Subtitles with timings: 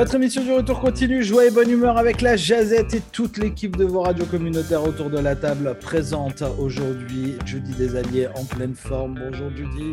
[0.00, 3.76] Votre émission du retour continue, joie et bonne humeur avec la Jazette et toute l'équipe
[3.76, 8.74] de vos radios communautaires autour de la table présente aujourd'hui Judy des Alliés en pleine
[8.74, 9.20] forme.
[9.22, 9.92] Bonjour Judy.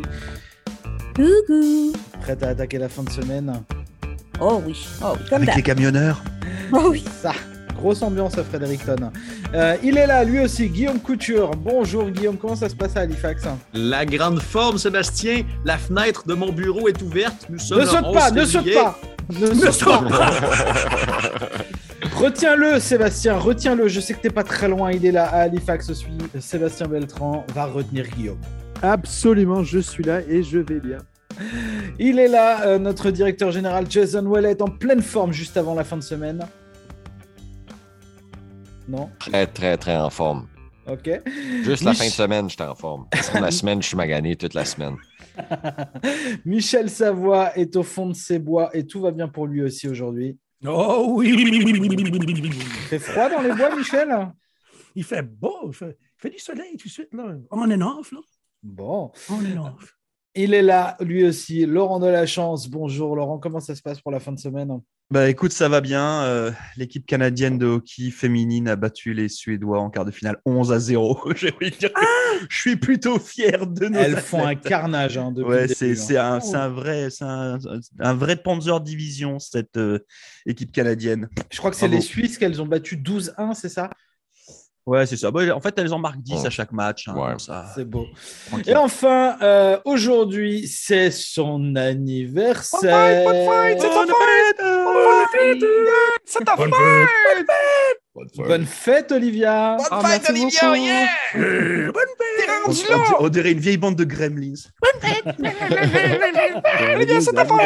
[1.14, 1.92] Coucou.
[2.22, 3.52] Prête à attaquer la fin de semaine?
[4.40, 6.24] Oh oui, oh oui, comme Avec les camionneurs.
[6.72, 7.04] Oh oui.
[7.20, 7.34] Ça,
[7.76, 9.10] grosse ambiance à Fredericton.
[9.52, 11.50] Euh, il est là, lui aussi, Guillaume Couture.
[11.50, 13.42] Bonjour Guillaume, comment ça se passe à Halifax?
[13.74, 15.42] La grande forme, Sébastien.
[15.66, 17.46] La fenêtre de mon bureau est ouverte.
[17.50, 18.98] Nous sommes Ne saute 11 pas, ne saute pas
[19.30, 20.30] Ne saute pas
[22.16, 23.88] Retiens-le, Sébastien, retiens-le.
[23.88, 25.92] Je sais que t'es pas très loin, il est là à Halifax.
[25.92, 26.12] Suis.
[26.40, 28.40] Sébastien Beltran va retenir Guillaume.
[28.82, 30.98] Absolument, je suis là et je vais bien.
[31.98, 35.84] Il est là, euh, notre directeur général Jason Wallet, en pleine forme juste avant la
[35.84, 36.46] fin de semaine.
[38.88, 39.10] Non?
[39.18, 40.46] Très, très, très en forme.
[40.90, 41.10] Ok.
[41.62, 43.06] Juste la fin de semaine, j'étais en forme.
[43.34, 44.96] La semaine, je suis magané toute la semaine.
[46.44, 49.88] Michel Savoie est au fond de ses bois et tout va bien pour lui aussi
[49.88, 50.38] aujourd'hui.
[50.66, 51.34] Oh oui!
[51.36, 54.32] Il fait froid dans les bois, Michel?
[54.94, 57.36] Il fait beau, il fait, il fait du soleil tout de suite, là.
[57.50, 58.18] On est off, là.
[58.62, 59.12] Bon.
[59.30, 59.97] On est off.
[60.40, 62.68] Il est là, lui aussi, Laurent de la Chance.
[62.68, 64.70] Bonjour Laurent, comment ça se passe pour la fin de semaine?
[65.10, 66.22] Bah écoute, ça va bien.
[66.22, 70.70] Euh, L'équipe canadienne de hockey féminine a battu les Suédois en quart de finale 11
[70.70, 71.32] à 0.
[71.34, 71.90] J'ai envie de dire
[72.48, 76.34] je suis plutôt fier de nos Elles font un carnage hein, Ouais, c'est hein.
[76.34, 77.58] un, c'est un vrai, un,
[77.98, 79.98] un vrai Panzer Division cette euh,
[80.46, 81.28] équipe canadienne.
[81.50, 83.90] Je crois que c'est les Suisses qu'elles ont battu 12-1, c'est ça?
[84.88, 85.30] Ouais, c'est ça.
[85.30, 86.46] Bah, en fait, elles en marquent 10 Ouais.
[86.46, 87.08] à chaque match.
[87.08, 87.34] hein, Ouais.
[87.74, 88.06] C'est beau.
[88.48, 88.72] tranquille.
[88.72, 93.24] Et enfin, euh, aujourd'hui, c'est son anniversaire.
[93.24, 94.84] Bonne fête, ta fête, euh,
[96.24, 96.70] C'est ta fête!
[98.36, 99.76] Bonne fête, Olivia.
[99.90, 100.06] Ah, beaucoup.
[101.36, 102.02] Euh, bonne
[102.66, 104.54] on, on- on dirait une vieille bande de gremlins.
[106.94, 107.58] Olivia, c'est ta fête!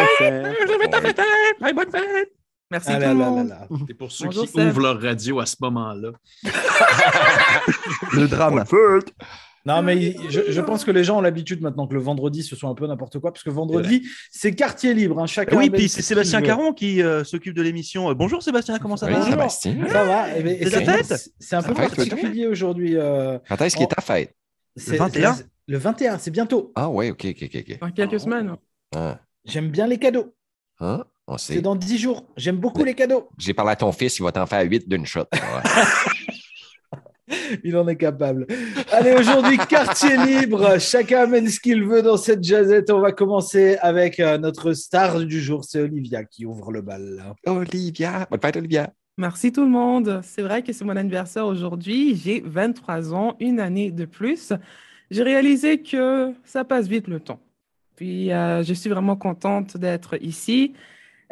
[1.75, 2.33] Bonne fête!
[2.73, 3.67] Merci Ah tout là.
[3.87, 4.69] C'est pour ceux Bonjour, qui Seb.
[4.69, 6.11] ouvrent leur radio à ce moment-là.
[8.15, 8.65] Le drame.
[9.65, 12.57] Non, mais je, je pense que les gens ont l'habitude maintenant que le vendredi, ce
[12.57, 15.21] soit un peu n'importe quoi, parce que vendredi, c'est quartier libre.
[15.21, 16.47] hein, chacun Oui, puis ce c'est Sébastien veut.
[16.47, 18.11] Caron qui euh, s'occupe de l'émission.
[18.11, 19.19] Euh, Bonjour Sébastien, comment ça Oui, va?
[19.21, 19.33] Bonjour.
[19.35, 19.77] Sébastien.
[19.89, 20.37] Ça va?
[20.37, 22.97] Et- et C'est c'est- ta fête C'est un peu particulier aujourd'hui.
[22.97, 24.35] euh, Quand est-ce qu'il est ta fête?
[24.75, 25.35] c'est- 21?
[25.35, 26.73] c'est- Le 21, c'est bientôt.
[26.75, 27.65] Ah ouais, ok, ok, ok.
[27.71, 27.79] ok.
[27.81, 28.57] Dans quelques semaines.
[28.97, 29.21] Ah.
[29.45, 30.35] J'aime bien les cadeaux.
[30.81, 31.05] Hein?
[31.27, 31.61] On C'est sait.
[31.63, 32.25] dans 10 jours.
[32.37, 33.29] J'aime beaucoup les cadeaux.
[33.39, 35.25] J'ai parlé à ton fils, il va t'en faire 8 d'une shot.
[37.65, 38.47] Il en est capable.
[38.91, 40.79] Allez, aujourd'hui, quartier libre.
[40.79, 42.91] Chacun amène ce qu'il veut dans cette jazzette.
[42.91, 45.65] On va commencer avec euh, notre star du jour.
[45.65, 47.23] C'est Olivia qui ouvre le bal.
[47.47, 48.27] Olivia!
[48.31, 48.93] Bonne fête, Olivia!
[49.17, 50.21] Merci tout le monde.
[50.25, 52.17] C'est vrai que c'est mon anniversaire aujourd'hui.
[52.17, 54.53] J'ai 23 ans, une année de plus.
[55.11, 57.41] J'ai réalisé que ça passe vite le temps.
[57.97, 60.73] Puis euh, je suis vraiment contente d'être ici,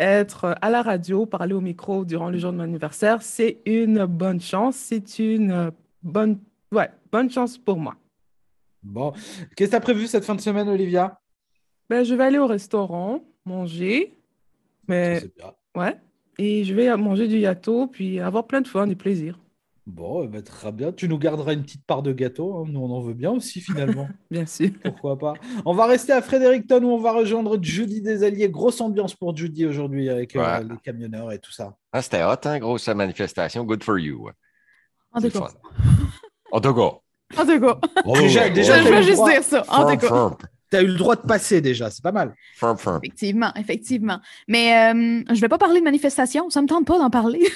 [0.01, 3.23] être à la radio, parler au micro durant le jour de mon anniversaire.
[3.23, 4.75] C'est une bonne chance.
[4.77, 5.71] C'est une euh,
[6.03, 6.41] bonne,
[6.73, 7.95] ouais, bonne chance pour moi.
[8.83, 9.13] Bon.
[9.55, 11.21] Qu'est-ce que tu as prévu cette fin de semaine, Olivia?
[11.91, 14.17] Ben, je vais aller au restaurant, manger,
[14.89, 15.53] mais bien.
[15.77, 16.01] ouais,
[16.39, 19.39] et je vais manger du gâteau, puis avoir plein de fun et plaisir.
[19.91, 20.93] Bon, eh ben, très bien.
[20.93, 22.59] Tu nous garderas une petite part de gâteau.
[22.59, 22.65] hein.
[22.69, 24.09] Nous, on en veut bien aussi, finalement.
[24.31, 24.71] Bien sûr.
[24.85, 25.35] Pourquoi pas
[25.65, 28.49] On va rester à Fredericton où on va rejoindre Judy des Alliés.
[28.49, 31.77] Grosse ambiance pour Judy aujourd'hui avec euh, les camionneurs et tout ça.
[31.93, 32.59] Ah, C'était hot, hein?
[32.61, 33.65] Grosse manifestation.
[33.65, 34.29] Good for you.
[35.13, 35.49] En tout cas.
[36.53, 37.01] En tout cas.
[37.37, 37.79] En tout cas,
[38.15, 39.65] Déjà- Oh, déjà, je t'as eu veux juste dire ça.
[39.69, 40.37] En tout cas.
[40.71, 42.35] Tu as eu le droit de passer déjà, c'est pas mal.
[42.55, 43.01] firm, firm.
[43.03, 44.21] Effectivement, effectivement.
[44.47, 46.49] Mais euh, je vais pas parler de manifestation.
[46.51, 47.47] Ça me tente pas d'en parler.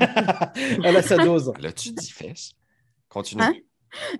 [0.84, 1.52] Elle a sa dose.
[1.60, 2.52] Là, tu dis fesses.
[3.08, 3.42] Continue.
[3.42, 3.54] Hein?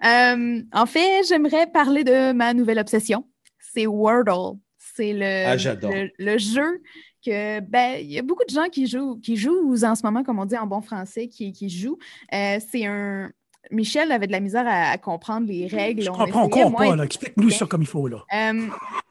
[0.04, 3.28] Euh, en fait, j'aimerais parler de ma nouvelle obsession.
[3.58, 4.58] C'est Wordle.
[4.78, 6.80] C'est le, Ah, le, le jeu
[7.24, 10.22] que, ben, il y a beaucoup de gens qui jouent, qui jouent en ce moment,
[10.22, 11.98] comme on dit en bon français, qui, qui jouent.
[12.32, 13.30] Euh, c'est un.
[13.70, 16.02] Michel avait de la misère à, à comprendre les règles.
[16.02, 17.04] Je On comprends essayait, encore moi, pas, là.
[17.04, 18.24] Explique-nous ça comme il faut, là.
[18.34, 18.68] Euh,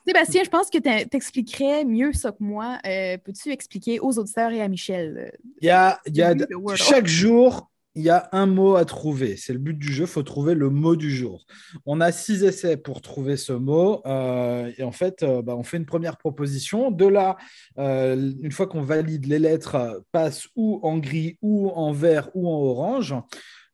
[0.07, 2.77] Sébastien, je pense que tu t'expliquerais mieux ça que moi.
[2.85, 5.31] Euh, Peux-tu expliquer aux auditeurs et à Michel?
[5.33, 6.35] euh, Il y a, il y a
[6.75, 9.37] chaque jour, il y a un mot à trouver.
[9.37, 10.03] C'est le but du jeu.
[10.03, 11.45] Il faut trouver le mot du jour.
[11.85, 14.01] On a six essais pour trouver ce mot.
[14.05, 16.91] euh, et en fait, euh, bah, on fait une première proposition.
[16.91, 17.37] De là,
[17.79, 22.47] euh, une fois qu'on valide les lettres, passent ou en gris, ou en vert, ou
[22.49, 23.15] en orange.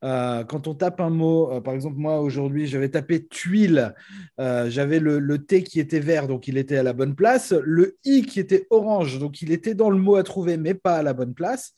[0.04, 3.94] Euh, quand on tape un mot, euh, par exemple, moi aujourd'hui, j'avais tapé tuile,
[4.40, 7.52] euh, j'avais le, le T qui était vert, donc il était à la bonne place,
[7.52, 10.96] le I qui était orange, donc il était dans le mot à trouver, mais pas
[10.96, 11.74] à la bonne place,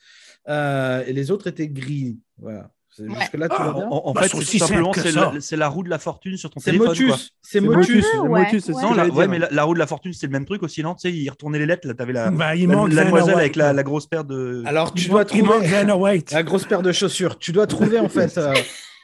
[0.48, 2.18] et les autres étaient gris.
[2.38, 2.73] Voilà.
[2.98, 3.08] Ouais.
[3.20, 4.92] Jusque-là, tout Ah, En, en Bah, fait, c'est tout simplement
[5.40, 6.88] c'est la, roue de la fortune sur ton téléphone.
[6.88, 7.32] Motus.
[7.42, 7.96] C'est Motus.
[7.96, 8.40] Ouais, c'est ouais.
[8.44, 8.82] Motus, c'est Ouais.
[8.82, 10.82] Non, la, ouais, mais la, la roue de la fortune, c'est le même truc aussi,
[10.82, 10.94] non?
[10.94, 13.56] Tu sais, il retournait les lettres, là, t'avais la, il la, manque la demoiselle avec
[13.56, 14.62] la, grosse paire de...
[14.66, 15.42] Alors, tu Il dois trouver
[16.32, 17.38] la grosse paire de chaussures.
[17.38, 18.38] Tu dois trouver, en fait.
[18.38, 18.54] euh,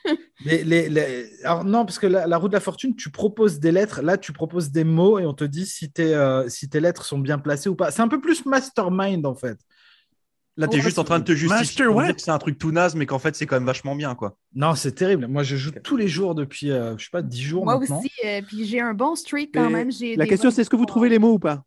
[0.44, 3.60] les, les- les- Alors, non, parce que la, la roue de la fortune, tu proposes
[3.60, 4.02] des lettres.
[4.02, 7.04] Là, tu proposes des mots et on te dit si, tes, euh, si tes lettres
[7.04, 7.90] sont bien placées ou pas.
[7.90, 9.58] C'est un peu plus mastermind, en fait.
[10.60, 12.30] Là, t'es Ouais, juste en train de te justifier Master pour what dire que c'est
[12.30, 14.36] un truc tout naze, mais qu'en fait, c'est quand même vachement bien, quoi.
[14.54, 15.26] Non, c'est terrible.
[15.26, 17.98] Moi, je joue tous les jours depuis, euh, je sais pas, 10 jours Moi maintenant.
[17.98, 19.90] aussi, euh, puis j'ai un bon streak quand même.
[19.90, 21.62] J'ai La question, c'est est-ce que vous trouvez les mots ou pas?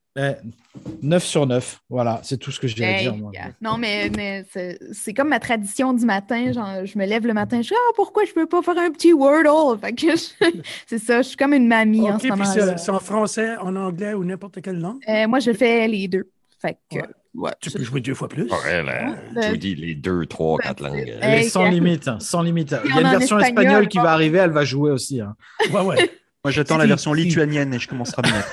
[1.01, 1.81] 9 sur 9.
[1.89, 3.15] Voilà, c'est tout ce que j'ai à Hey, dire.
[3.17, 3.31] moi.
[3.33, 3.49] yeah.
[3.61, 6.51] Non, mais, mais c'est c'est comme ma tradition du matin.
[6.51, 8.91] Genre, je me lève le matin, je dis Ah, pourquoi je peux pas faire un
[8.91, 9.79] petit Wordle?
[9.81, 12.45] Fait que je- c'est ça, je suis comme une mamie en OK, ce puis moment.
[12.45, 14.99] c'est c'est en français, en anglais ou n'importe quelle langue?
[15.09, 16.29] Euh, moi, je fais les deux.
[16.61, 17.03] Fait que, Ouais.
[17.35, 17.51] Ouais.
[17.61, 18.43] Tu peux jouer deux fois plus.
[18.51, 21.17] Ouais, là, Ben, Judy, les deux, trois, ben, quatre c'est- langues.
[21.21, 22.75] Elle est sans limite, hein, sans limite.
[22.85, 25.21] Il y a une version espagnol, espagnole qui va arriver, elle va jouer aussi.
[25.21, 25.35] hein.
[25.71, 25.95] Ouais, ouais.
[26.45, 27.21] Moi, j'attends la version si.
[27.23, 28.43] lituanienne et je commencerai à vrai.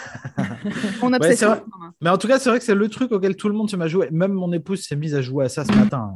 [1.03, 1.57] en ce moment.
[2.01, 3.75] Mais en tout cas, c'est vrai que c'est le truc auquel tout le monde se
[3.77, 4.09] met à jouer.
[4.13, 6.13] Même mon épouse s'est mise à jouer à ça ce matin.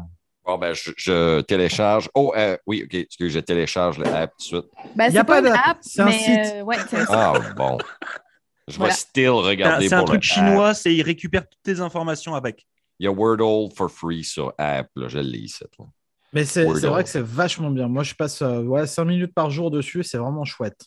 [0.46, 2.08] Bon, ben, je, je télécharge.
[2.14, 4.70] Oh, euh, oui, OK, je télécharge l'app tout de suite.
[4.94, 6.28] Ben, Y a c'est pas d'app, app, c'est un mais site.
[6.54, 7.08] euh, ouais, c'est un site.
[7.10, 7.78] Ah, bon.
[8.68, 8.92] Je Voilà.
[8.94, 10.46] vais still C'est un- regarder C'est un pour truc le app.
[10.48, 12.66] chinois, c'est il récupère toutes tes informations avec.
[12.98, 14.88] Il y a Wordle for free sur app.
[14.96, 15.66] Là, je lis, ça.
[15.78, 15.84] là.
[16.32, 17.86] Mais c'est vrai que c'est vachement bien.
[17.88, 20.02] Moi, je passe euh, ouais, 5 minutes par jour dessus.
[20.02, 20.86] C'est vraiment chouette.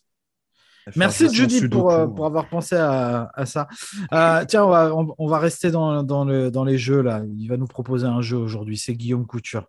[0.96, 2.16] Merci Judy pour, euh, sudoku.
[2.16, 3.68] pour avoir pensé à, à ça.
[4.14, 7.02] Euh, tiens, on va, on, on va rester dans, dans, le, dans les jeux.
[7.02, 7.22] là.
[7.38, 8.78] Il va nous proposer un jeu aujourd'hui.
[8.78, 9.66] C'est Guillaume Couture.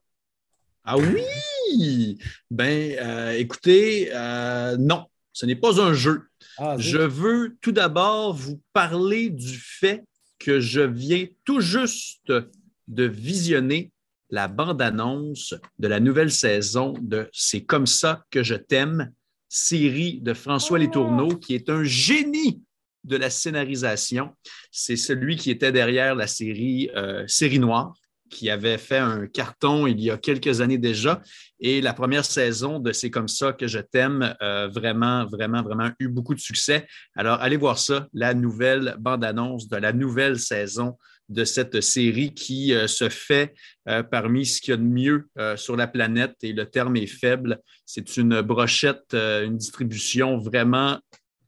[0.84, 2.19] Ah oui!
[2.50, 5.06] Ben, euh, écoutez, euh, non,
[5.38, 6.23] ce n'est pas un jeu.
[6.56, 10.02] Ah, Je veux tout d'abord vous parler du fait
[10.40, 12.32] que je viens tout juste
[12.88, 13.93] de visionner
[14.31, 19.12] la bande-annonce de la nouvelle saison de C'est comme ça que je t'aime,
[19.49, 22.61] série de François Letourneau, qui est un génie
[23.05, 24.34] de la scénarisation.
[24.73, 27.94] C'est celui qui était derrière la série euh, Série Noire,
[28.29, 31.23] qui avait fait un carton il y a quelques années déjà.
[31.61, 35.91] Et la première saison de C'est comme ça que je t'aime, euh, vraiment, vraiment, vraiment
[35.99, 36.87] eu beaucoup de succès.
[37.17, 40.97] Alors, allez voir ça, la nouvelle bande-annonce de la nouvelle saison
[41.29, 43.55] de cette série qui euh, se fait
[43.89, 46.97] euh, parmi ce qu'il y a de mieux euh, sur la planète et le terme
[46.97, 47.61] est faible.
[47.85, 50.99] C'est une brochette, une distribution vraiment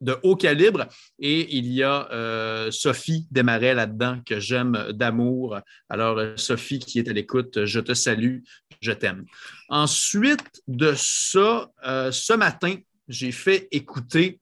[0.01, 0.87] de haut calibre
[1.19, 5.59] et il y a euh, Sophie Desmarais là-dedans que j'aime d'amour.
[5.89, 8.39] Alors, euh, Sophie qui est à l'écoute, je te salue,
[8.81, 9.25] je t'aime.
[9.69, 12.75] Ensuite de ça, euh, ce matin,
[13.07, 14.39] j'ai fait écouter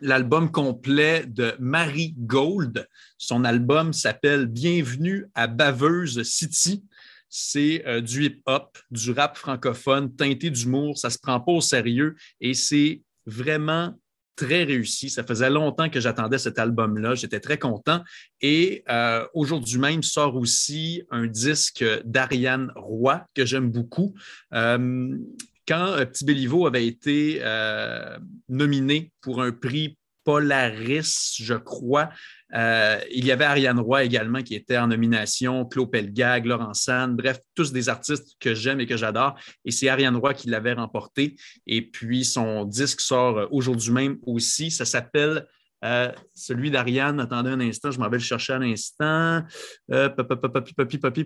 [0.00, 2.86] l'album complet de Marie Gold.
[3.16, 6.84] Son album s'appelle Bienvenue à Baveuse City.
[7.28, 10.98] C'est du hip-hop, du rap francophone, teinté d'humour.
[10.98, 13.96] Ça se prend pas au sérieux et c'est vraiment
[14.36, 15.10] très réussi.
[15.10, 17.14] Ça faisait longtemps que j'attendais cet album-là.
[17.14, 18.02] J'étais très content.
[18.40, 24.14] Et euh, aujourd'hui même sort aussi un disque d'Ariane Roy que j'aime beaucoup.
[24.52, 25.16] Euh,
[25.66, 27.40] quand euh, Petit Béliveau avait été
[28.48, 32.10] nominé pour un prix Polaris, je crois.
[32.54, 37.16] Euh, il y avait Ariane Roy également qui était en nomination, Claude Pelgag, Laurent San,
[37.16, 39.34] bref, tous des artistes que j'aime et que j'adore.
[39.64, 41.36] Et c'est Ariane Roy qui l'avait remporté.
[41.66, 44.70] Et puis son disque sort aujourd'hui même aussi.
[44.70, 45.46] Ça s'appelle
[45.84, 49.42] euh, celui d'Ariane, attendez un instant, je m'en vais le chercher à l'instant.
[49.88, 51.24] Papi, papi, popi,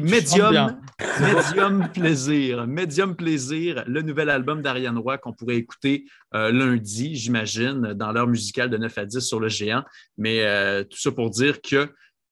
[0.00, 0.78] Medium.
[1.20, 2.66] Medium Plaisir.
[2.66, 6.04] Medium Plaisir, le nouvel album d'Ariane Roy qu'on pourrait écouter
[6.34, 9.82] euh, lundi, j'imagine, dans l'heure musicale de 9 à 10 sur le géant.
[10.18, 11.88] Mais euh, tout ça pour dire que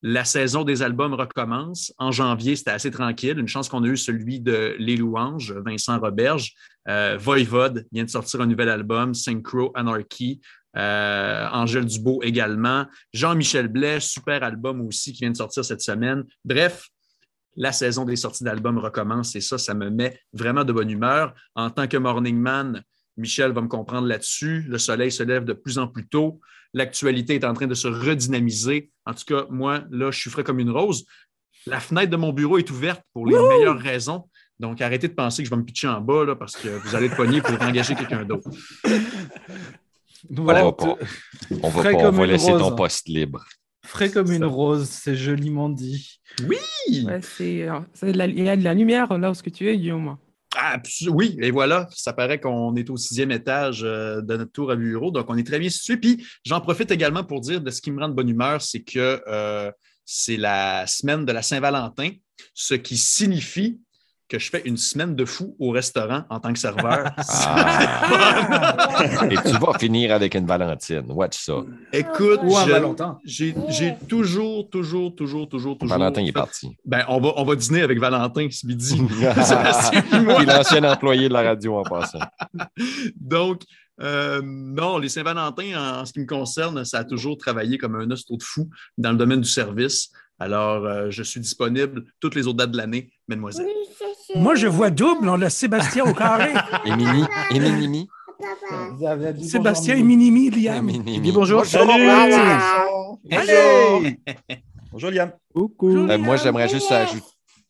[0.07, 1.95] la saison des albums recommence.
[1.97, 3.39] En janvier, c'était assez tranquille.
[3.39, 6.53] Une chance qu'on a eu celui de Les Louanges, Vincent Roberge.
[6.87, 10.43] Euh, Voivode vient de sortir un nouvel album, Synchro Anarchy.
[10.77, 12.85] Euh, Angèle Dubo également.
[13.15, 16.25] Jean-Michel Blais, super album aussi qui vient de sortir cette semaine.
[16.45, 16.87] Bref,
[17.57, 21.33] la saison des sorties d'albums recommence et ça, ça me met vraiment de bonne humeur.
[21.55, 22.83] En tant que morning man,
[23.17, 24.65] Michel va me comprendre là-dessus.
[24.69, 26.41] Le soleil se lève de plus en plus tôt.
[26.73, 28.91] L'actualité est en train de se redynamiser.
[29.07, 31.05] En tout cas, moi, là, je suis frais comme une rose.
[31.67, 34.29] La fenêtre de mon bureau est ouverte pour les meilleures raisons.
[34.61, 36.95] Donc, arrêtez de penser que je vais me pitcher en bas là, parce que vous
[36.95, 38.49] allez être pogné pour engager quelqu'un d'autre.
[40.31, 40.97] Voilà, on va pas,
[41.63, 42.61] on va, pas, on laisser rose.
[42.61, 43.45] ton poste libre.
[43.85, 46.21] Frais comme une rose, c'est joliment dit.
[46.49, 49.77] Ouais, c'est, euh, il y a de la lumière là où ce que tu es,
[49.77, 50.17] Guillaume.
[51.09, 54.77] Oui, et voilà, ça paraît qu'on est au sixième étage euh, de notre tour à
[54.77, 55.97] bureau, donc on est très bien situé.
[55.97, 58.83] Puis j'en profite également pour dire de ce qui me rend de bonne humeur, c'est
[58.83, 59.71] que euh,
[60.05, 62.11] c'est la semaine de la Saint-Valentin,
[62.53, 63.81] ce qui signifie
[64.29, 67.11] que je fais une semaine de fou au restaurant en tant que serveur.
[67.17, 68.07] Ah.
[69.31, 71.05] Et tu vas finir avec une Valentine.
[71.09, 71.63] Watch ça.
[71.93, 72.41] Écoute,
[73.25, 73.55] j'ai
[74.09, 75.79] toujours, toujours, toujours, toujours, toujours.
[75.87, 76.77] Valentin est parti.
[76.85, 78.99] Ben, on va, on va dîner avec Valentin ce midi.
[79.13, 82.21] Il est l'ancien employé de la radio en passant.
[83.17, 83.63] Donc,
[84.01, 87.95] euh, non, les Saint-Valentin, en, en ce qui me concerne, ça a toujours travaillé comme
[87.95, 90.11] un hosto de fou dans le domaine du service.
[90.39, 93.67] Alors, euh, je suis disponible toutes les autres dates de l'année, mademoiselle.
[94.35, 95.29] Moi, je vois double.
[95.29, 96.53] On a Sébastien au carré.
[96.85, 97.59] Et Mimi, et
[99.33, 100.85] dit Sébastien et bonjour, Minimi, et Liam.
[100.85, 101.21] Mimi.
[101.21, 101.65] Dis bonjour.
[101.65, 102.09] Salut.
[103.31, 104.19] Allez!
[104.93, 105.33] Bonjour, Liam.
[105.55, 105.89] Coucou.
[105.89, 107.25] Euh, moi, j'aimerais juste ajouter.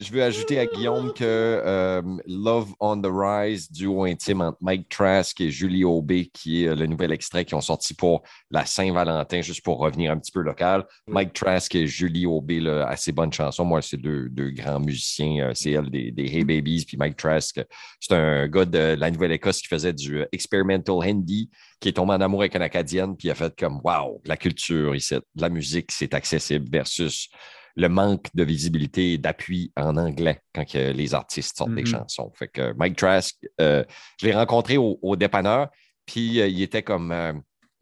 [0.05, 4.91] Je veux ajouter à Guillaume que euh, Love on the Rise, duo intime entre Mike
[4.91, 8.67] Trask et Julie Aubé, qui est euh, le nouvel extrait qu'ils ont sorti pour la
[8.67, 10.85] Saint-Valentin, juste pour revenir un petit peu local.
[11.07, 13.65] Mike Trask et Julie Aubé, là, assez bonne chanson.
[13.65, 15.49] Moi, c'est deux, deux grands musiciens.
[15.49, 17.63] Euh, C'est elle des, des Hey Babies, puis Mike Trask,
[17.99, 21.49] c'est un gars de la Nouvelle-Écosse qui faisait du experimental hindi,
[21.81, 24.37] qui est tombé en amour avec une Acadienne, puis il a fait comme Wow, la
[24.37, 27.31] culture ici, la musique, c'est accessible versus
[27.77, 31.87] le manque de visibilité et d'appui en anglais quand que les artistes sortent des Mhm.
[31.89, 32.33] chansons.
[32.35, 33.85] Fait que Mike Trask, euh,
[34.21, 35.69] je l'ai rencontré au, au dépanneur,
[36.07, 37.33] puis euh, il était comme euh,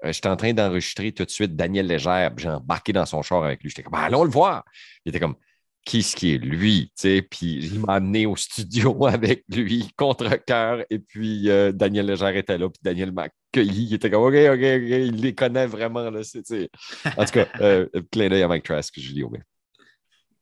[0.05, 3.23] euh, J'étais en train d'enregistrer tout de suite Daniel Légère, puis j'ai embarqué dans son
[3.23, 3.69] char avec lui.
[3.71, 4.65] J'étais comme allons le voir.
[5.05, 5.37] Il était comme
[5.85, 9.91] qui ce qui est lui, tu sais, puis il m'a amené au studio avec lui,
[9.97, 14.09] contre cœur, et puis euh, Daniel Légère était là, puis Daniel m'a accueilli, il était
[14.09, 16.71] comme OK, OK, OK, il les connaît vraiment, là, c'est.
[17.17, 19.41] En tout cas, euh, clin d'œil à Mike Trask, Julie Aubin.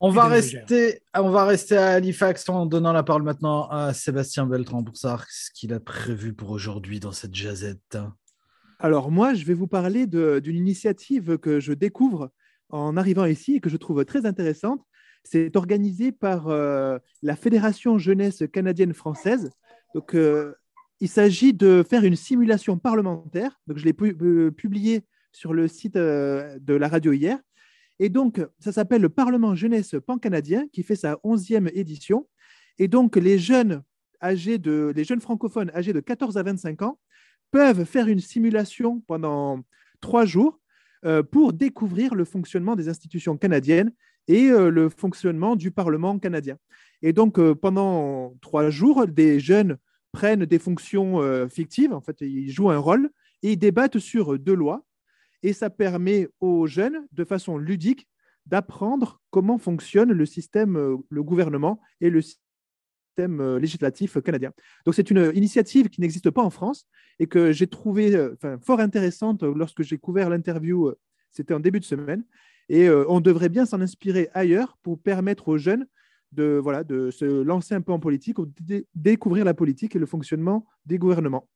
[0.03, 4.47] On va, rester, on va rester à Halifax en donnant la parole maintenant à Sébastien
[4.47, 7.99] Beltran pour savoir ce qu'il a prévu pour aujourd'hui dans cette jazette.
[8.79, 12.31] Alors moi, je vais vous parler d'une initiative que je découvre
[12.71, 14.81] en arrivant ici et que je trouve très intéressante.
[15.23, 19.51] C'est organisé par euh, la Fédération jeunesse canadienne-française.
[19.95, 20.55] Donc, euh,
[21.01, 23.61] il s'agit de faire une simulation parlementaire.
[23.67, 27.39] Donc, je l'ai pu- euh, publié sur le site euh, de la radio hier.
[28.01, 32.27] Et donc, ça s'appelle le Parlement jeunesse pan-canadien qui fait sa 11e édition.
[32.79, 33.83] Et donc, les jeunes
[35.21, 36.99] francophones âgés de 14 à 25 ans
[37.51, 39.61] peuvent faire une simulation pendant
[40.01, 40.59] trois jours
[41.05, 43.93] euh, pour découvrir le fonctionnement des institutions canadiennes
[44.29, 46.57] et euh, le fonctionnement du Parlement canadien.
[47.03, 49.77] Et donc, euh, pendant trois jours, des jeunes
[50.13, 53.11] prennent des fonctions fictives, en fait, ils jouent un rôle
[53.45, 54.85] et ils débattent sur deux lois.
[55.43, 58.07] Et ça permet aux jeunes, de façon ludique,
[58.47, 64.53] d'apprendre comment fonctionne le système, euh, le gouvernement et le système euh, législatif canadien.
[64.85, 66.87] Donc, c'est une initiative qui n'existe pas en France
[67.19, 70.93] et que j'ai trouvé euh, fort intéressante lorsque j'ai couvert l'interview.
[71.31, 72.25] C'était en début de semaine.
[72.69, 75.89] Et on devrait bien s'en inspirer ailleurs pour permettre aux jeunes
[76.31, 79.97] de, voilà, de se lancer un peu en politique, ou de dé- découvrir la politique
[79.97, 81.49] et le fonctionnement des gouvernements.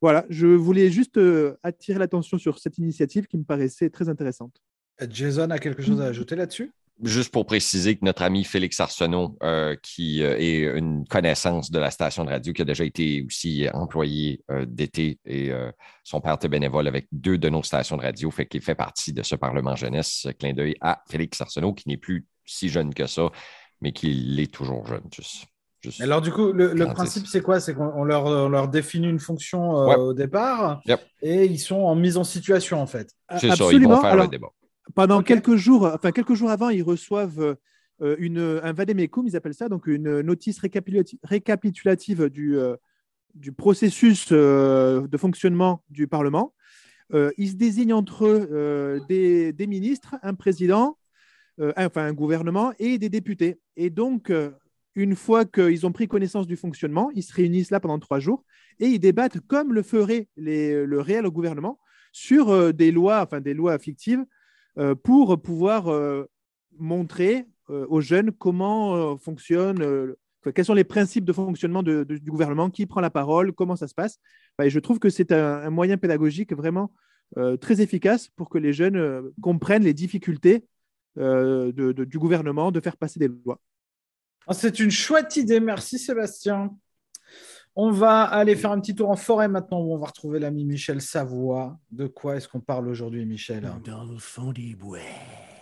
[0.00, 4.62] Voilà, je voulais juste euh, attirer l'attention sur cette initiative qui me paraissait très intéressante.
[5.10, 6.72] Jason a quelque chose à ajouter là-dessus?
[7.02, 11.78] Juste pour préciser que notre ami Félix Arsenault, euh, qui euh, est une connaissance de
[11.78, 15.70] la station de radio, qui a déjà été aussi employé euh, d'été et euh,
[16.04, 19.12] son père était bénévole avec deux de nos stations de radio, fait qu'il fait partie
[19.12, 20.26] de ce Parlement jeunesse.
[20.38, 23.30] Clin d'œil à Félix Arsenault, qui n'est plus si jeune que ça,
[23.82, 25.04] mais qui l'est toujours jeune.
[25.14, 25.44] Juste,
[25.90, 27.60] juste- Alors, du coup, le, principe, c'est quoi?
[27.60, 29.94] C'est qu'on on leur, on leur définit une fonction euh, Ouais.
[29.96, 31.00] au départ Yep.
[31.22, 33.10] et ils sont en mise en situation, en fait.
[33.32, 33.96] C'est ça, ils Absolument.
[33.96, 34.48] vont faire Alors, le débat.
[34.94, 37.56] Pendant quelques jours, enfin quelques jours avant, ils reçoivent
[38.02, 42.76] euh, une, un vademecum, ils appellent ça, donc une notice récapitulati- récapitulative du, euh,
[43.34, 46.52] du processus euh, de fonctionnement du Parlement.
[47.14, 50.98] Euh, ils se désignent entre eux euh, des, des ministres, un président,
[51.60, 53.58] euh, un- enfin un gouvernement et des députés.
[53.76, 54.50] Et donc, euh,
[54.96, 58.44] une fois qu'ils ont pris connaissance du fonctionnement, ils se réunissent là pendant trois jours
[58.80, 61.78] et ils débattent comme le ferait le réel gouvernement
[62.12, 64.24] sur euh, des lois, enfin des lois fictives
[64.78, 66.24] euh, pour pouvoir euh,
[66.78, 70.14] montrer aux jeunes comment fonctionne,
[70.54, 73.94] quels sont les principes de fonctionnement du gouvernement, qui prend la parole, comment ça se
[73.94, 74.20] passe.
[74.62, 76.92] Et je trouve que c'est un, moyen pédagogique vraiment
[77.60, 80.64] très efficace pour que les jeunes comprennent les difficultés
[81.16, 83.60] du gouvernement de faire passer des lois.
[84.46, 86.70] Ah, C'est une chouette idée, merci Sébastien.
[87.74, 90.64] On va aller faire un petit tour en forêt maintenant où on va retrouver l'ami
[90.64, 91.78] Michel Savoie.
[91.90, 93.70] De quoi est-ce qu'on parle aujourd'hui, Michel?
[93.84, 94.98] Dans le fond des bois.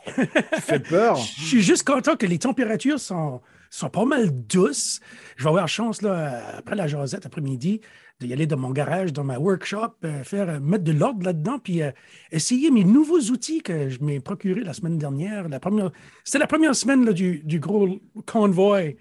[0.06, 1.16] Tu fais peur?
[1.16, 5.00] Je suis juste content que les températures sont, sont pas mal douces.
[5.36, 7.80] Je vais avoir chance, là, après la jasette après-midi,
[8.20, 11.58] d'y aller dans mon garage, dans ma workshop, euh, faire, euh, mettre de l'ordre là-dedans,
[11.58, 11.90] puis euh,
[12.30, 15.48] essayer mes nouveaux outils que je m'ai procurés la semaine dernière.
[15.48, 15.90] La première,
[16.22, 18.96] c'était la première semaine là, du, du gros convoy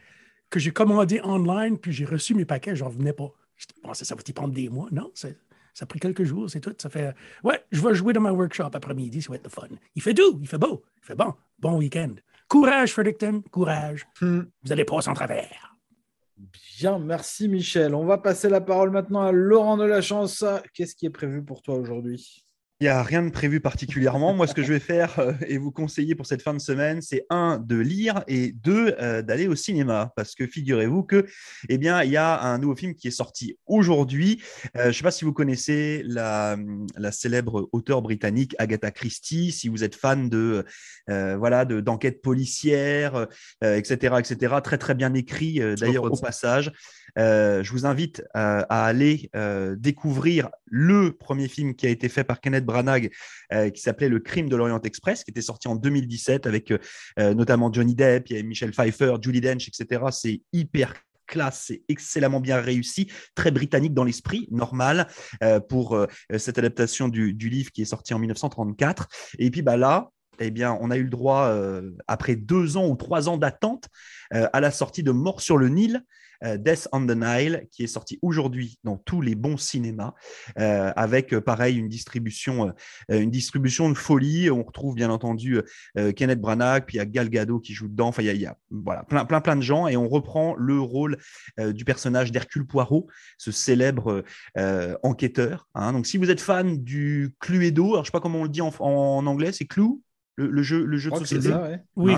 [0.50, 3.32] que j'ai commandé online, puis j'ai reçu mes paquets, je n'en revenais pas.
[3.56, 4.88] Je pensais ça va y prendre des mois.
[4.92, 5.30] Non, ça
[5.80, 6.76] a pris quelques jours, c'est tout.
[6.78, 9.68] Ça fait, ouais, je vais jouer dans ma workshop après-midi, ça va être le fun.
[9.96, 11.34] Il fait doux, il fait beau, il fait bon.
[11.60, 12.16] Bon week-end.
[12.48, 14.06] Courage, Fredericton, courage.
[14.22, 14.42] Hmm.
[14.64, 15.73] Vous allez passer en travers.
[16.38, 17.94] Bien, merci Michel.
[17.94, 20.44] On va passer la parole maintenant à Laurent de la Chance.
[20.74, 22.46] Qu'est-ce qui est prévu pour toi aujourd'hui?
[22.80, 24.34] Il n'y a rien de prévu particulièrement.
[24.34, 27.02] Moi, ce que je vais faire euh, et vous conseiller pour cette fin de semaine,
[27.02, 30.12] c'est un, de lire et deux, euh, d'aller au cinéma.
[30.16, 31.26] Parce que figurez-vous que,
[31.70, 34.42] eh bien, il y a un nouveau film qui est sorti aujourd'hui.
[34.76, 36.58] Euh, je ne sais pas si vous connaissez la,
[36.98, 40.66] la célèbre auteure britannique Agatha Christie, si vous êtes fan de,
[41.08, 43.28] voilà, de, d'enquêtes policières,
[43.62, 44.56] etc., etc.
[44.64, 46.72] Très, très bien écrit, d'ailleurs, au passage.
[47.16, 49.30] Je vous invite à aller
[49.78, 53.12] découvrir le premier film qui a été fait par Kenneth Branagh
[53.54, 56.80] euh, qui s'appelait Le crime de l'Orient Express, qui était sorti en 2017 avec euh,
[57.20, 60.06] euh, notamment Johnny Depp, il y Michel Pfeiffer, Julie Dench, etc.
[60.12, 60.96] C'est hyper
[61.28, 65.08] classe, c'est excellemment bien réussi, très britannique dans l'esprit, normal
[65.70, 66.06] pour
[66.38, 69.08] cette adaptation du, livre qui est sorti en 1934.
[69.40, 70.10] Et puis bah là,
[70.40, 71.54] eh bien, on a eu le droit,
[72.08, 73.88] après deux ans ou trois ans d'attente,
[74.32, 76.04] à la sortie de Mort sur le Nil,
[76.44, 80.14] euh, Death on the Nile, qui est sorti aujourd'hui dans tous les bons cinémas,
[80.60, 82.74] euh, avec euh, pareil une distribution,
[83.10, 84.50] une distribution de folie.
[84.50, 85.62] On retrouve bien entendu
[86.16, 88.08] Kenneth Branagh, puis il y a Gal Gadot qui joue dedans.
[88.08, 91.18] Enfin, il y a, voilà, plein, plein, plein de gens, et on reprend le rôle
[91.60, 94.24] du personnage d'Hercule Poirot, ce célèbre
[95.04, 95.68] enquêteur.
[95.76, 95.94] Hein.
[95.94, 98.62] Donc, si vous êtes fan du Cluedo, alors je sais pas comment on le dit
[98.62, 100.02] en, en anglais, c'est Clue?
[100.36, 101.54] Le, jeu, le jeu de société.
[101.96, 102.14] Oui,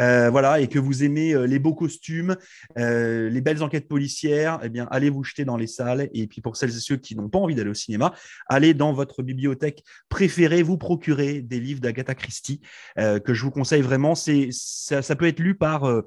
[0.00, 2.36] euh, voilà, et que vous aimez euh, les beaux costumes,
[2.78, 6.08] euh, les belles enquêtes policières, eh bien, allez vous jeter dans les salles.
[6.14, 8.14] Et puis, pour celles et ceux qui n'ont pas envie d'aller au cinéma,
[8.48, 12.60] allez dans votre bibliothèque préférée, vous procurer des livres d'Agatha Christie,
[12.96, 14.14] que je vous conseille vraiment.
[14.14, 16.02] C'est, ça, ça, peut être lu par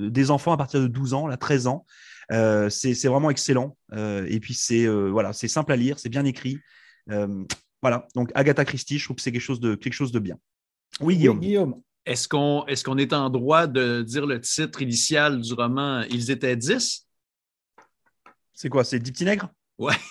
[0.00, 1.86] des enfants à partir de 12 ans, là, 13 ans.
[2.30, 3.76] c'est, c'est vraiment excellent.
[3.94, 6.58] et puis, c'est, voilà, c'est simple à lire, c'est bien écrit.
[7.82, 10.36] voilà, donc Agatha Christie, je trouve que c'est quelque chose de, quelque chose de bien.
[11.00, 11.80] Oui, Guillaume.
[12.06, 12.66] Est-ce qu'on
[12.96, 17.06] est, en droit de dire le titre initial du roman Ils étaient 10
[18.52, 19.94] C'est quoi C'est Dix petits nègres Ouais.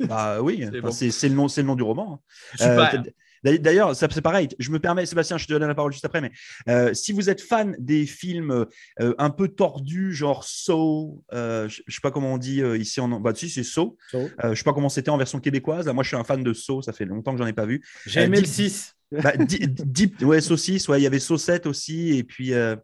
[0.00, 2.14] Bah oui, c'est le, nom, le nom du roman.
[2.14, 2.20] Hein.
[2.56, 3.04] Super.
[3.46, 4.48] Euh, d'ailleurs, c'est pareil.
[4.58, 6.32] Je me permets, Sébastien, je te donne la parole juste après, mais
[6.68, 8.66] euh, si vous êtes fan des films
[9.00, 13.08] euh, un peu tordus, genre Saw, je ne sais pas comment on dit ici en.
[13.20, 13.96] Bah, si, c'est Saw.
[14.12, 15.86] je ne sais pas comment c'était en version québécoise.
[15.86, 16.82] moi, je suis un fan de Saw.
[16.82, 17.84] Ça fait longtemps que j'en ai pas vu.
[18.06, 18.95] J'ai aimé le 6.
[19.12, 22.76] Bah, Deep, ouais, saucisse, ouais, il y avait Saucette aussi, et puis euh,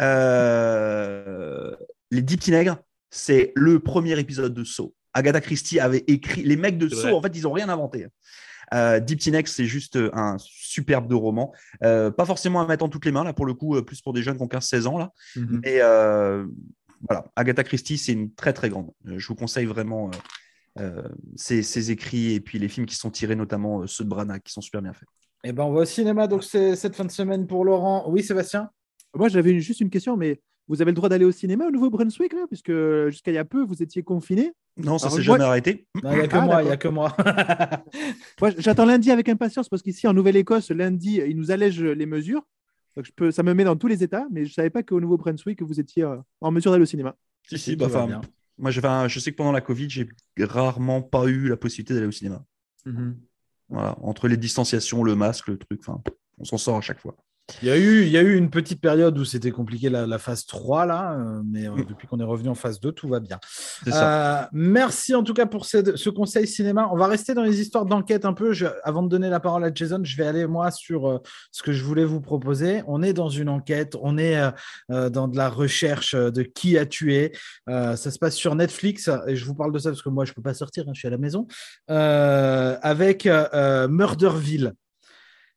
[0.00, 1.74] euh,
[2.10, 2.78] les Deep Tinègres,
[3.10, 4.94] c'est le premier épisode de Saw.
[5.12, 8.06] Agatha Christie avait écrit, les mecs de Saw, en fait, ils n'ont rien inventé.
[8.74, 11.52] Euh, Deep Tinex, c'est juste un superbe de roman.
[11.80, 14.22] pas forcément à mettre en toutes les mains, là, pour le coup, plus pour des
[14.22, 14.98] jeunes qui ont 15-16 ans.
[14.98, 15.12] Là.
[15.36, 15.66] Mm-hmm.
[15.66, 15.78] Et
[17.08, 18.90] voilà, Agatha Christie, c'est une très, très grande.
[19.04, 20.10] Je vous conseille vraiment
[21.36, 24.60] ses, écrits et puis les films qui sont tirés, notamment ceux de Branagh, qui sont
[24.60, 25.08] super bien faits.
[25.48, 28.06] Eh ben, on va au cinéma, donc c'est cette fin de semaine pour Laurent.
[28.08, 28.68] Oui, Sébastien?
[29.14, 32.32] Moi, j'avais juste une question, mais vous avez le droit d'aller au cinéma au Nouveau-Brunswick,
[32.32, 32.72] là, puisque
[33.10, 35.86] jusqu'à il y a peu, vous étiez confiné Non, ça s'est jamais arrêté.
[36.02, 37.16] Il n'y a que ah, moi, il n'y a que moi.
[38.58, 42.44] J'attends lundi avec impatience, parce qu'ici, en Nouvelle-Écosse, lundi, ils nous allègent les mesures.
[42.96, 44.82] Donc, je peux, ça me met dans tous les états, mais je ne savais pas
[44.82, 47.14] qu'au Nouveau-Brunswick, vous étiez euh, en mesure d'aller au cinéma.
[47.46, 47.86] Si, si, bah,
[48.58, 50.08] moi, je sais que pendant la Covid, j'ai
[50.40, 52.44] rarement pas eu la possibilité d'aller au cinéma.
[52.84, 53.14] Mm-hmm.
[53.68, 55.80] Voilà, entre les distanciations, le masque, le truc,
[56.38, 57.16] on s'en sort à chaque fois.
[57.62, 60.18] Il y, a eu, il y a eu une petite période où c'était compliqué la,
[60.18, 61.84] phase 3, là, euh, mais euh, mm.
[61.84, 63.38] depuis qu'on est revenu en phase 2, tout va bien.
[63.86, 66.88] Euh, merci en tout cas pour ce, conseil cinéma.
[66.92, 68.52] On va rester dans les histoires d'enquête un peu.
[68.82, 71.20] avant de donner la parole à Jason, je vais aller moi sur
[71.52, 72.82] ce que je voulais vous proposer.
[72.88, 74.40] On est dans une enquête, on est
[74.88, 77.32] dans de la recherche de qui a tué.
[77.68, 80.32] ça se passe sur Netflix, et je vous parle de ça parce que moi, je
[80.32, 81.46] ne peux pas sortir, hein, je suis à la maison,
[81.88, 83.28] avec
[83.88, 84.74] Murderville.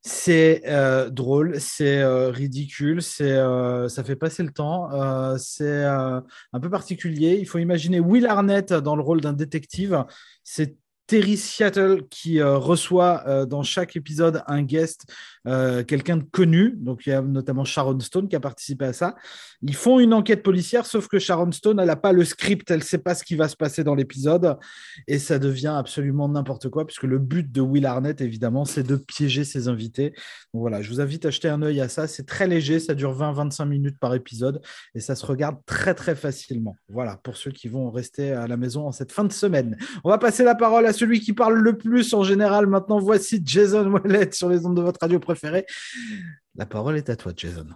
[0.01, 4.89] C'est euh, drôle, c'est euh, ridicule, c'est euh, ça fait passer le temps,
[5.37, 6.23] c'est un
[6.61, 7.37] peu particulier.
[7.39, 10.05] Il faut imaginer Will Arnett dans le rôle d'un détective.
[10.43, 15.05] C'est Terry Seattle qui reçoit dans chaque épisode un guest
[15.47, 16.75] euh, quelqu'un de connu.
[16.77, 19.15] Donc, il y a notamment Sharon Stone qui a participé à ça.
[19.61, 22.79] Ils font une enquête policière, sauf que Sharon Stone, elle n'a pas le script, elle
[22.79, 24.57] ne sait pas ce qui va se passer dans l'épisode.
[25.07, 28.95] Et ça devient absolument n'importe quoi, puisque le but de Will Arnett, évidemment, c'est de
[28.95, 30.11] piéger ses invités.
[30.53, 32.07] Donc voilà, je vous invite à jeter un œil à ça.
[32.07, 34.61] C'est très léger, ça dure 20-25 minutes par épisode
[34.95, 36.75] et ça se regarde très, très facilement.
[36.89, 39.77] Voilà, pour ceux qui vont rester à la maison en cette fin de semaine.
[40.03, 42.67] On va passer la parole à celui qui parle le plus en général.
[42.67, 45.65] Maintenant, voici Jason Wallet sur les ondes de votre radio préféré.
[46.55, 47.67] La parole est à toi, Jason.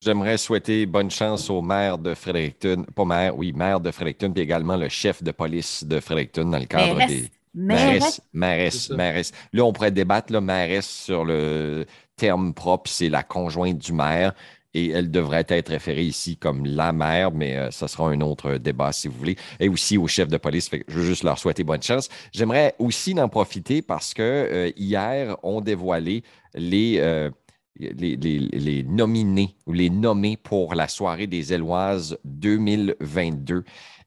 [0.00, 4.42] J'aimerais souhaiter bonne chance au maire de Fredericton, pas maire, oui, maire de Fredericton, puis
[4.42, 7.10] également le chef de police de Fredericton dans le cadre Mairesse.
[7.10, 7.30] des.
[7.54, 8.20] Mairesse.
[8.32, 9.32] mairesse, mairesse.
[9.52, 14.34] Là, on pourrait débattre, là, mairesse, sur le terme propre, c'est la conjointe du maire.
[14.74, 18.56] Et elle devrait être référée ici comme la mère, mais euh, ça sera un autre
[18.58, 19.36] débat si vous voulez.
[19.60, 20.68] Et aussi au chef de police.
[20.88, 22.08] Je veux juste leur souhaiter bonne chance.
[22.32, 26.22] J'aimerais aussi en profiter parce que euh, hier, on dévoilé
[26.54, 27.30] les, euh,
[27.78, 33.64] les, les- les nominés ou les nommés pour la soirée des Éloises 2022.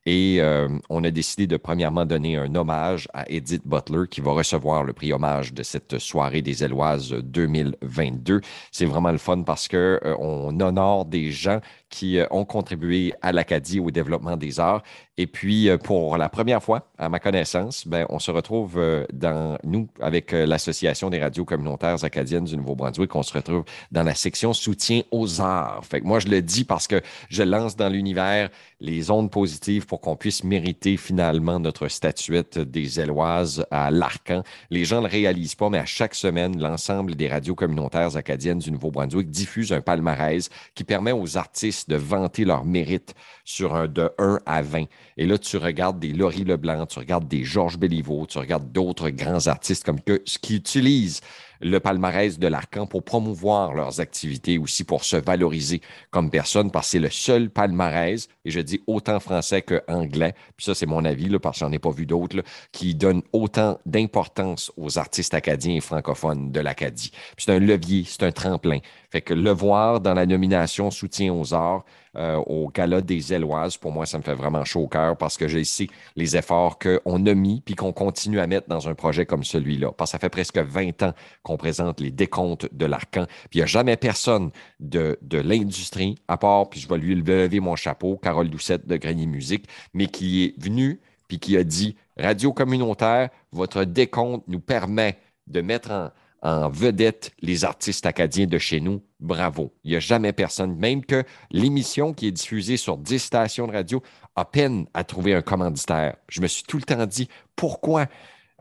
[0.10, 4.32] Et euh, on a décidé de premièrement donner un hommage à Edith Butler qui va
[4.32, 8.39] recevoir le prix hommage de cette soirée des Éloises 2022.
[8.72, 13.13] C'est vraiment le fun parce que euh, on honore des gens qui euh, ont contribué
[13.21, 14.84] à l'Acadie au développement des arts.
[15.17, 19.06] Et puis, euh, pour la première fois, à ma connaissance, ben, on se retrouve euh,
[19.13, 24.15] dans, nous, avec l'Association des radios communautaires acadiennes du Nouveau-Brunswick, on se retrouve dans la
[24.15, 25.84] section soutien aux arts.
[25.86, 29.86] Fait que moi, je le dis parce que je lance dans l'univers les ondes positives
[29.86, 34.43] pour qu'on puisse mériter finalement notre statuette des Éloises à l'Arcan.
[34.69, 38.60] Les gens ne le réalisent pas, mais à chaque semaine, l'ensemble des radios communautaires acadiennes
[38.60, 43.13] du Nouveau-Brunswick diffuse un palmarès qui permet aux artistes de vanter leur mérite
[43.45, 44.85] sur un de 1 à 20.
[45.17, 49.09] Et là, tu regardes des Laurie Leblanc, tu regardes des Georges Béliveau, tu regardes d'autres
[49.09, 51.21] grands artistes comme que, ce qui utilisent
[51.62, 56.88] le palmarès de l'Arcan pour promouvoir leurs activités, aussi pour se valoriser comme personne, parce
[56.88, 61.06] que c'est le seul palmarès, et je dis autant français qu'anglais, puis ça c'est mon
[61.06, 65.34] avis, là, parce que j'en ai pas vu d'autres, qui donne autant d'importance aux artistes
[65.34, 67.12] acadiens et francophones de l'Acadie.
[67.38, 68.80] C'est un levier, c'est un tremplin.
[69.12, 71.86] Fait que le voir dans la nomination soutien aux arts,
[72.17, 75.38] euh, au gala des Éloises, pour moi, ça me fait vraiment chaud au cœur parce
[75.38, 78.95] que j'ai ici les efforts qu'on a mis puis qu'on continue à mettre dans un
[78.95, 79.91] projet comme celui-là.
[79.91, 83.25] Parce que ça fait presque 20 ans qu'on présente les décomptes de l'Arcan.
[83.49, 87.60] Puis il n'y a jamais personne de, l'industrie, à part, puis je vais lui lever
[87.60, 91.97] mon chapeau, Carole Doucette de Grenier Musique, mais qui est venu puis qui a dit
[92.17, 98.80] Radio communautaire, votre décompte nous permet de mettre en vedette les artistes acadiens de chez
[98.80, 99.01] nous.
[99.19, 99.73] Bravo.
[99.84, 103.71] Il n'y a jamais personne, même que l'émission qui est diffusée sur 10 stations de
[103.71, 104.03] radio
[104.36, 106.17] a peine à trouver un commanditaire.
[106.30, 108.06] Je me suis tout le temps dit pourquoi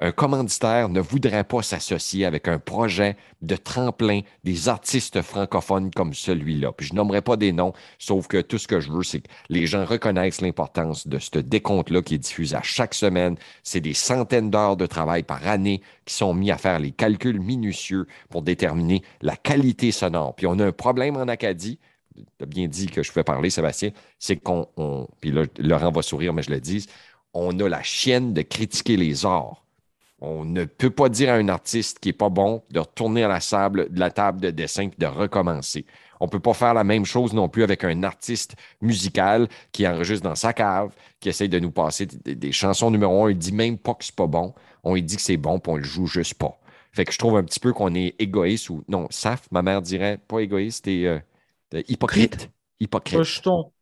[0.00, 6.12] un commanditaire ne voudrait pas s'associer avec un projet de tremplin des artistes francophones comme
[6.12, 6.72] celui-là.
[6.72, 9.28] Puis je nommerai pas des noms, sauf que tout ce que je veux, c'est que
[9.48, 13.36] les gens reconnaissent l'importance de ce décompte-là qui est diffusé à chaque semaine.
[13.62, 17.40] C'est des centaines d'heures de travail par année qui sont mis à faire les calculs
[17.40, 20.34] minutieux pour déterminer la qualité sonore.
[20.34, 21.78] Puis on a un problème en Acadie.
[22.16, 23.90] Tu as bien dit que je fais parler, Sébastien.
[24.18, 24.68] C'est qu'on.
[24.76, 26.86] on- Puis là, Laurent va sourire, mais je le dis.
[27.34, 29.65] On a la chienne de critiquer les arts.
[30.20, 33.28] On ne peut pas dire à un artiste qui est pas bon de retourner à
[33.28, 35.84] la, sable, de la table de dessin et de recommencer.
[36.20, 40.26] On peut pas faire la même chose non plus avec un artiste musical qui enregistre
[40.26, 43.30] dans sa cave, qui essaye de nous passer des, des chansons numéro un.
[43.30, 44.54] Il dit même pas que c'est pas bon.
[44.84, 46.58] On lui dit que c'est bon, puis on le joue juste pas.
[46.92, 49.82] Fait que je trouve un petit peu qu'on est égoïste ou non, saf, ma mère
[49.82, 51.18] dirait, pas égoïste, et euh,
[51.74, 52.50] euh, hypocrite.
[52.80, 53.18] Hypocrite.
[53.18, 53.72] Rejetons.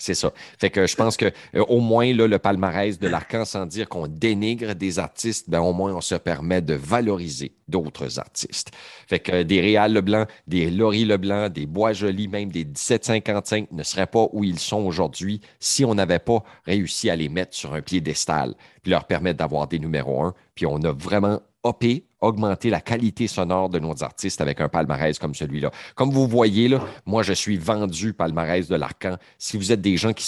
[0.00, 0.32] C'est ça.
[0.58, 4.06] Fait que je pense que euh, au moins le palmarès de l'Arcan, sans dire qu'on
[4.06, 8.70] dénigre des artistes, ben au moins on se permet de valoriser d'autres artistes.
[9.06, 13.72] Fait que euh, des Réal Leblanc, des Laurie Leblanc, des Bois Jolis, même des 1755
[13.72, 17.54] ne seraient pas où ils sont aujourd'hui si on n'avait pas réussi à les mettre
[17.54, 20.34] sur un piédestal, puis leur permettre d'avoir des numéros un.
[20.54, 25.18] Puis on a vraiment opé, augmenté la qualité sonore de nos artistes avec un palmarès
[25.18, 25.70] comme celui-là.
[25.94, 29.16] Comme vous voyez, là, moi, je suis vendu palmarès de l'Arcan.
[29.38, 30.24] Si vous êtes des gens qui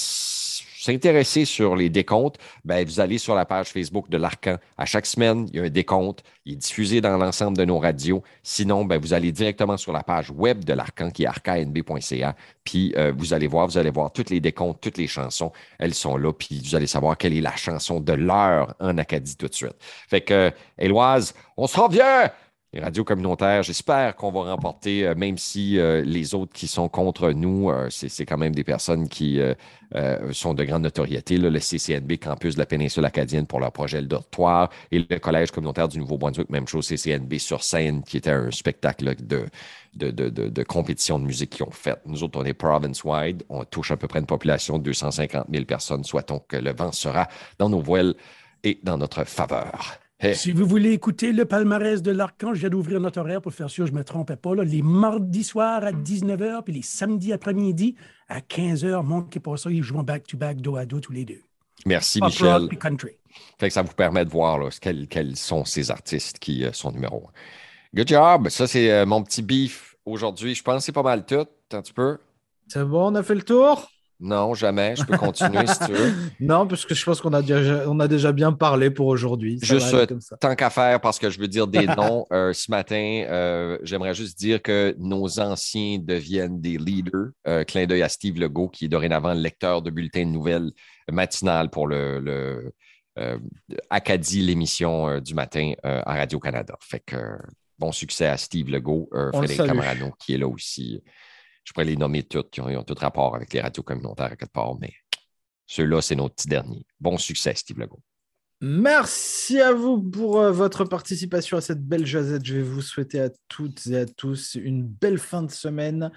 [0.82, 4.56] s- s'intéressent sur les décomptes, ben, vous allez sur la page Facebook de l'Arcan.
[4.78, 6.22] À chaque semaine, il y a un décompte.
[6.44, 8.22] Il est diffusé dans l'ensemble de nos radios.
[8.42, 12.36] Sinon, ben, vous allez directement sur la page web de l'Arcan qui est arcanb.ca.
[12.64, 15.52] Puis euh, vous allez voir, vous allez voir toutes les décomptes, toutes les chansons.
[15.78, 16.32] Elles sont là.
[16.32, 19.76] Puis vous allez savoir quelle est la chanson de l'heure en Acadie tout de suite.
[20.08, 22.30] Fait que, euh, Éloise, on se revient!
[22.74, 26.88] Les radios communautaires, j'espère qu'on va remporter, euh, même si euh, les autres qui sont
[26.88, 29.38] contre nous, euh, c'est quand même des personnes qui
[30.32, 31.36] sont de grande notoriété.
[31.36, 35.50] le CCNB, Campus de la péninsule acadienne pour leur projet Le Dortoir, et le Collège
[35.50, 39.44] communautaire du Nouveau-Brunswick, même chose, CCNB sur scène, qui était un spectacle de,
[39.92, 42.00] de, de, de, compétition de musique qu'ils ont fait.
[42.06, 45.66] Nous autres, on est province-wide, on touche à peu près une population de 250 000
[45.66, 46.04] personnes.
[46.04, 48.14] Souhaitons que le vent sera dans nos voiles
[48.64, 50.01] et dans notre faveur.
[50.24, 50.36] Hey.
[50.36, 53.68] Si vous voulez écouter le palmarès de l'Arcan, je viens d'ouvrir notre horaire pour faire
[53.68, 54.54] sûr que je ne me trompais pas.
[54.54, 54.62] là.
[54.62, 57.96] Les mardis soirs à 19h, puis les samedis après-midi
[58.28, 59.04] à 15h.
[59.04, 61.40] Manquez pas ça, ils jouent en back-to-back, dos à dos, tous les deux.
[61.86, 62.46] Merci, Pop Michel.
[62.46, 63.10] rock puis country.
[63.58, 66.72] Fait que ça vous permet de voir là, quels, quels sont ces artistes qui euh,
[66.72, 67.96] sont numéro un.
[67.96, 68.48] Good job.
[68.48, 70.54] Ça, c'est euh, mon petit beef aujourd'hui.
[70.54, 71.46] Je pense que c'est pas mal tout.
[71.72, 72.18] Un petit peu.
[72.68, 73.91] C'est bon, on a fait le tour?
[74.22, 74.94] Non, jamais.
[74.94, 76.12] Je peux continuer si tu veux.
[76.40, 79.58] Non, parce que je pense qu'on a déjà, on a déjà bien parlé pour aujourd'hui.
[79.60, 80.36] Juste, euh, comme ça.
[80.36, 84.14] Tant qu'à faire, parce que je veux dire des noms, euh, ce matin, euh, j'aimerais
[84.14, 87.30] juste dire que nos anciens deviennent des leaders.
[87.48, 90.70] Euh, clin d'œil à Steve Legault, qui est dorénavant lecteur de bulletins de nouvelles
[91.10, 92.72] matinales pour le, le,
[93.90, 96.74] Acadie, l'émission du matin à Radio-Canada.
[96.80, 97.16] Fait que
[97.78, 99.68] bon succès à Steve Legault, le Frédéric salue.
[99.68, 101.02] Camerano, qui est là aussi.
[101.64, 104.36] Je pourrais les nommer toutes, qui ont, ont tout rapport avec les radios communautaires à
[104.36, 104.92] quelque part, mais
[105.66, 106.84] ceux-là, c'est nos petits derniers.
[107.00, 108.02] Bon succès, Steve Legault.
[108.60, 112.44] Merci à vous pour euh, votre participation à cette belle jazette.
[112.44, 116.12] Je vais vous souhaiter à toutes et à tous une belle fin de semaine.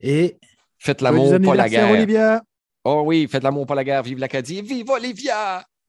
[0.00, 0.38] Et
[0.78, 1.90] Faites l'amour, pas la guerre.
[1.90, 2.42] Olivia.
[2.84, 4.02] Oh oui, faites l'amour, pas la guerre.
[4.02, 4.62] Vive l'Acadie.
[4.62, 5.64] Vive Olivia!